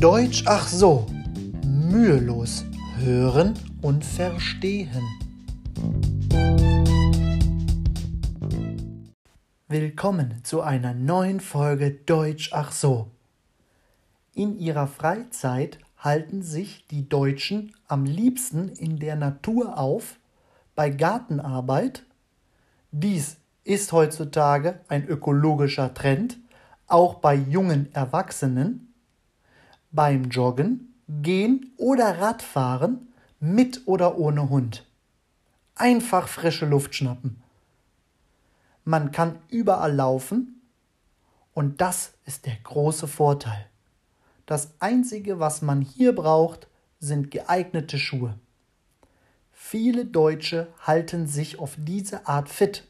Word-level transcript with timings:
Deutsch 0.00 0.44
ach 0.44 0.68
so, 0.68 1.06
mühelos 1.64 2.66
hören 2.98 3.54
und 3.80 4.04
verstehen. 4.04 5.02
Willkommen 9.68 10.44
zu 10.44 10.60
einer 10.60 10.92
neuen 10.92 11.40
Folge 11.40 11.92
Deutsch 11.92 12.50
ach 12.52 12.72
so. 12.72 13.10
In 14.34 14.58
ihrer 14.58 14.86
Freizeit 14.86 15.78
halten 15.96 16.42
sich 16.42 16.86
die 16.88 17.08
Deutschen 17.08 17.74
am 17.88 18.04
liebsten 18.04 18.68
in 18.68 18.98
der 18.98 19.16
Natur 19.16 19.78
auf, 19.78 20.18
bei 20.74 20.90
Gartenarbeit. 20.90 22.04
Dies 22.92 23.38
ist 23.64 23.92
heutzutage 23.92 24.78
ein 24.88 25.06
ökologischer 25.06 25.94
Trend, 25.94 26.36
auch 26.86 27.14
bei 27.14 27.34
jungen 27.34 27.90
Erwachsenen, 27.94 28.92
beim 29.96 30.24
Joggen, 30.24 30.94
Gehen 31.08 31.72
oder 31.78 32.18
Radfahren 32.20 33.08
mit 33.40 33.86
oder 33.86 34.18
ohne 34.18 34.50
Hund. 34.50 34.86
Einfach 35.74 36.28
frische 36.28 36.66
Luft 36.66 36.94
schnappen. 36.94 37.42
Man 38.84 39.10
kann 39.10 39.38
überall 39.48 39.94
laufen 39.94 40.60
und 41.54 41.80
das 41.80 42.12
ist 42.26 42.46
der 42.46 42.56
große 42.62 43.08
Vorteil. 43.08 43.66
Das 44.44 44.74
Einzige, 44.78 45.40
was 45.40 45.62
man 45.62 45.80
hier 45.80 46.14
braucht, 46.14 46.68
sind 47.00 47.30
geeignete 47.30 47.98
Schuhe. 47.98 48.38
Viele 49.50 50.04
Deutsche 50.04 50.68
halten 50.86 51.26
sich 51.26 51.58
auf 51.58 51.74
diese 51.78 52.28
Art 52.28 52.48
fit. 52.48 52.86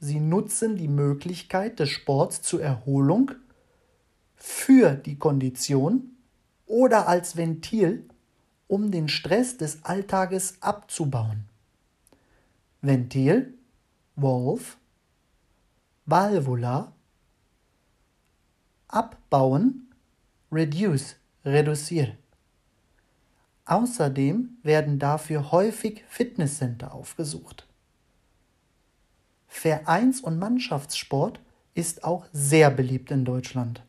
Sie 0.00 0.20
nutzen 0.20 0.76
die 0.76 0.88
Möglichkeit 0.88 1.78
des 1.78 1.90
Sports 1.90 2.42
zur 2.42 2.60
Erholung, 2.60 3.30
für 4.36 4.94
die 4.94 5.18
Kondition 5.18 6.16
oder 6.66 7.08
als 7.08 7.36
Ventil, 7.36 8.08
um 8.68 8.90
den 8.90 9.08
Stress 9.08 9.56
des 9.56 9.84
Alltages 9.84 10.60
abzubauen. 10.60 11.44
Ventil, 12.82 13.54
Wolf, 14.16 14.76
Valvula, 16.04 16.92
abbauen, 18.88 19.92
reduce, 20.52 21.16
reduzieren. 21.44 22.16
Außerdem 23.64 24.58
werden 24.62 24.98
dafür 24.98 25.50
häufig 25.50 26.04
Fitnesscenter 26.08 26.94
aufgesucht. 26.94 27.66
Vereins- 29.48 30.20
und 30.20 30.38
Mannschaftssport 30.38 31.40
ist 31.74 32.04
auch 32.04 32.26
sehr 32.32 32.70
beliebt 32.70 33.10
in 33.10 33.24
Deutschland. 33.24 33.82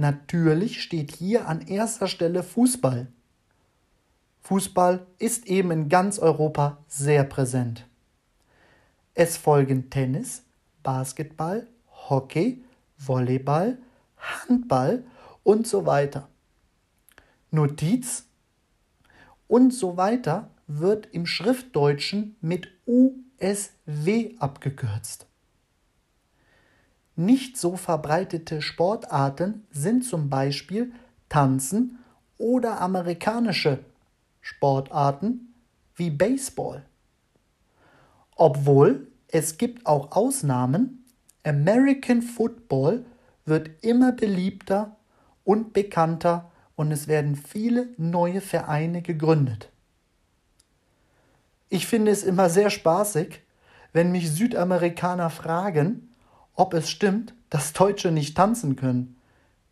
Natürlich 0.00 0.82
steht 0.82 1.14
hier 1.14 1.46
an 1.46 1.60
erster 1.60 2.08
Stelle 2.08 2.42
Fußball. 2.42 3.08
Fußball 4.40 5.06
ist 5.18 5.46
eben 5.46 5.70
in 5.72 5.90
ganz 5.90 6.18
Europa 6.18 6.78
sehr 6.88 7.22
präsent. 7.22 7.86
Es 9.12 9.36
folgen 9.36 9.90
Tennis, 9.90 10.42
Basketball, 10.82 11.66
Hockey, 12.08 12.64
Volleyball, 12.96 13.76
Handball 14.16 15.04
und 15.42 15.66
so 15.66 15.84
weiter. 15.84 16.30
Notiz 17.50 18.24
und 19.48 19.74
so 19.74 19.98
weiter 19.98 20.48
wird 20.66 21.08
im 21.12 21.26
Schriftdeutschen 21.26 22.36
mit 22.40 22.68
USW 22.86 24.34
abgekürzt. 24.38 25.29
Nicht 27.20 27.58
so 27.58 27.76
verbreitete 27.76 28.62
Sportarten 28.62 29.66
sind 29.70 30.06
zum 30.06 30.30
Beispiel 30.30 30.90
Tanzen 31.28 31.98
oder 32.38 32.80
amerikanische 32.80 33.80
Sportarten 34.40 35.52
wie 35.96 36.08
Baseball. 36.08 36.82
Obwohl 38.36 39.08
es 39.28 39.58
gibt 39.58 39.84
auch 39.84 40.12
Ausnahmen, 40.12 41.04
American 41.44 42.22
Football 42.22 43.04
wird 43.44 43.68
immer 43.84 44.12
beliebter 44.12 44.96
und 45.44 45.74
bekannter 45.74 46.50
und 46.74 46.90
es 46.90 47.06
werden 47.06 47.36
viele 47.36 47.90
neue 47.98 48.40
Vereine 48.40 49.02
gegründet. 49.02 49.68
Ich 51.68 51.86
finde 51.86 52.12
es 52.12 52.22
immer 52.22 52.48
sehr 52.48 52.70
spaßig, 52.70 53.42
wenn 53.92 54.10
mich 54.10 54.30
Südamerikaner 54.30 55.28
fragen, 55.28 56.09
ob 56.60 56.74
es 56.74 56.90
stimmt, 56.90 57.32
dass 57.48 57.72
Deutsche 57.72 58.12
nicht 58.12 58.36
tanzen 58.36 58.76
können. 58.76 59.16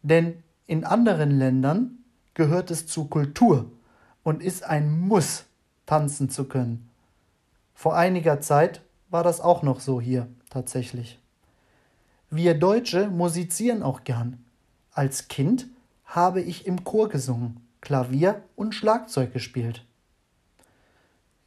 Denn 0.03 0.43
in 0.66 0.87
anderen 0.87 1.38
Ländern 1.38 1.99
gehört 2.32 2.71
es 2.71 2.87
zur 2.87 3.10
Kultur 3.10 3.71
und 4.22 4.43
ist 4.43 4.65
ein 4.65 4.98
Muss, 4.98 5.44
tanzen 5.84 6.31
zu 6.31 6.44
können. 6.44 6.88
Vor 7.75 7.94
einiger 7.94 8.41
Zeit 8.41 8.81
war 9.10 9.22
das 9.22 9.43
auch 9.43 9.62
noch 9.62 9.81
so 9.81 10.00
hier 10.00 10.28
tatsächlich. 10.48 11.19
Wir 12.31 12.54
Deutsche 12.54 13.10
musizieren 13.10 13.82
auch 13.82 14.04
gern. 14.04 14.43
Als 14.91 15.28
Kind 15.28 15.66
habe 16.06 16.41
ich 16.41 16.66
im 16.66 16.84
Chor 16.84 17.10
gesungen, 17.10 17.60
Klavier 17.82 18.43
und 18.56 18.75
Schlagzeug 18.75 19.34
gespielt. 19.34 19.84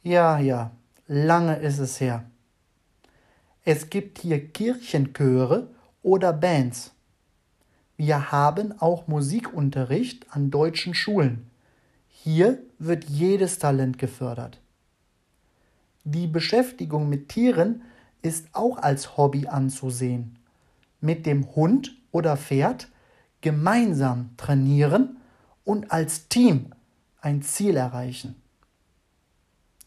Ja, 0.04 0.38
ja, 0.38 0.70
lange 1.08 1.56
ist 1.56 1.80
es 1.80 2.00
her. 2.00 2.24
Es 3.64 3.90
gibt 3.90 4.18
hier 4.18 4.48
Kirchenchöre 4.48 5.68
oder 6.02 6.32
Bands. 6.32 6.92
Wir 7.96 8.32
haben 8.32 8.80
auch 8.80 9.06
Musikunterricht 9.06 10.26
an 10.34 10.50
deutschen 10.50 10.94
Schulen. 10.94 11.48
Hier 12.08 12.60
wird 12.78 13.04
jedes 13.04 13.60
Talent 13.60 13.98
gefördert. 13.98 14.60
Die 16.02 16.26
Beschäftigung 16.26 17.08
mit 17.08 17.28
Tieren 17.28 17.82
ist 18.22 18.48
auch 18.52 18.78
als 18.78 19.16
Hobby 19.16 19.46
anzusehen. 19.46 20.38
Mit 21.00 21.26
dem 21.26 21.54
Hund 21.54 21.96
oder 22.10 22.36
Pferd 22.36 22.88
gemeinsam 23.40 24.30
trainieren 24.36 25.18
und 25.64 25.92
als 25.92 26.28
Team 26.28 26.72
ein 27.20 27.42
Ziel 27.42 27.76
erreichen. 27.76 28.34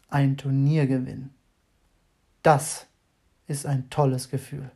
Ein 0.08 0.38
Turnier 0.38 0.88
gewinnen. 0.88 1.34
Das 2.42 2.86
ist 3.48 3.66
ein 3.66 3.90
tolles 3.90 4.30
Gefühl. 4.30 4.72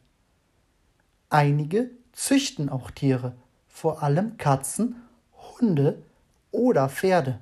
Einige 1.30 1.92
züchten 2.12 2.70
auch 2.70 2.92
Tiere, 2.92 3.34
vor 3.68 4.04
allem 4.04 4.38
Katzen, 4.38 4.96
Hunde 5.34 6.02
oder 6.52 6.90
Pferde. 6.90 7.40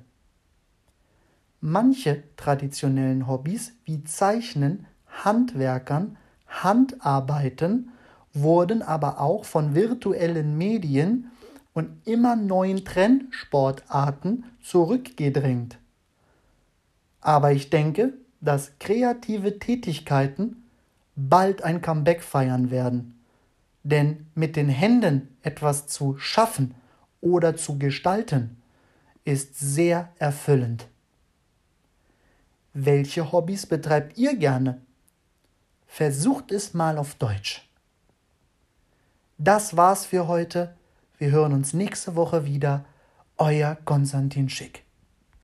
Manche 1.60 2.22
traditionellen 2.36 3.26
Hobbys 3.26 3.72
wie 3.84 4.04
Zeichnen, 4.04 4.86
Handwerkern, 5.24 6.16
Handarbeiten 6.46 7.90
wurden 8.32 8.82
aber 8.82 9.20
auch 9.20 9.44
von 9.44 9.74
virtuellen 9.74 10.56
Medien 10.56 11.30
und 11.72 12.06
immer 12.06 12.36
neuen 12.36 12.84
Trendsportarten 12.84 14.44
zurückgedrängt. 14.62 15.78
Aber 17.20 17.52
ich 17.52 17.70
denke, 17.70 18.14
dass 18.40 18.78
kreative 18.78 19.58
Tätigkeiten 19.58 20.67
bald 21.18 21.62
ein 21.62 21.82
Comeback 21.82 22.22
feiern 22.22 22.70
werden. 22.70 23.20
Denn 23.82 24.26
mit 24.34 24.56
den 24.56 24.68
Händen 24.68 25.36
etwas 25.42 25.88
zu 25.88 26.16
schaffen 26.18 26.74
oder 27.20 27.56
zu 27.56 27.78
gestalten 27.78 28.62
ist 29.24 29.58
sehr 29.58 30.12
erfüllend. 30.18 30.86
Welche 32.72 33.32
Hobbys 33.32 33.66
betreibt 33.66 34.16
ihr 34.16 34.36
gerne? 34.36 34.80
Versucht 35.86 36.52
es 36.52 36.74
mal 36.74 36.96
auf 36.98 37.14
Deutsch. 37.14 37.68
Das 39.38 39.76
war's 39.76 40.06
für 40.06 40.28
heute. 40.28 40.74
Wir 41.18 41.30
hören 41.30 41.52
uns 41.52 41.72
nächste 41.72 42.14
Woche 42.14 42.44
wieder. 42.44 42.84
Euer 43.36 43.76
Konstantin 43.84 44.48
Schick. 44.48 44.87